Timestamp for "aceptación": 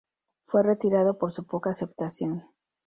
1.69-2.45